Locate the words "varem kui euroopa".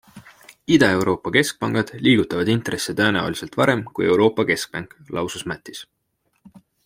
3.63-4.47